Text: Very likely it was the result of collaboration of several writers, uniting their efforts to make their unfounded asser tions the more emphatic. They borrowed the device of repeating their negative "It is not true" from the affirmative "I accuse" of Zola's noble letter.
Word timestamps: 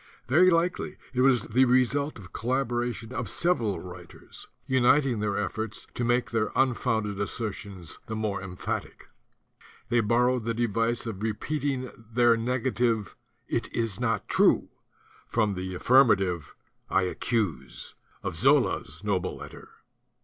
Very 0.27 0.49
likely 0.49 0.97
it 1.13 1.21
was 1.21 1.43
the 1.43 1.65
result 1.65 2.17
of 2.17 2.33
collaboration 2.33 3.13
of 3.13 3.29
several 3.29 3.79
writers, 3.79 4.47
uniting 4.65 5.19
their 5.19 5.37
efforts 5.37 5.85
to 5.93 6.03
make 6.03 6.31
their 6.31 6.51
unfounded 6.55 7.19
asser 7.21 7.51
tions 7.51 7.99
the 8.07 8.15
more 8.15 8.41
emphatic. 8.41 9.09
They 9.89 9.99
borrowed 9.99 10.43
the 10.43 10.55
device 10.55 11.05
of 11.05 11.21
repeating 11.21 11.91
their 11.95 12.35
negative 12.35 13.15
"It 13.47 13.71
is 13.75 13.99
not 13.99 14.27
true" 14.27 14.69
from 15.27 15.53
the 15.53 15.75
affirmative 15.75 16.55
"I 16.89 17.03
accuse" 17.03 17.93
of 18.23 18.35
Zola's 18.35 19.03
noble 19.03 19.35
letter. 19.37 19.69